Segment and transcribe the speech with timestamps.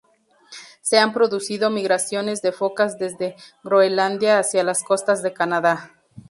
[0.81, 5.91] Se han producido migraciones de focas desde Groenlandia hacia las costas de Canadá.